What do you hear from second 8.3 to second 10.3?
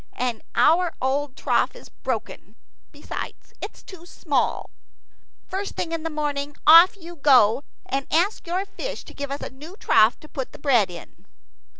your fish to give us a new trough to